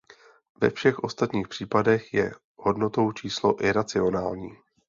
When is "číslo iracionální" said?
3.11-4.57